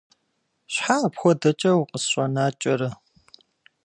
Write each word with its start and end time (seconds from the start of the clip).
Щхьэ 0.73 0.95
апхуэдэкӀэ 1.05 1.71
укъысщӀэнакӀэрэ? 1.81 2.89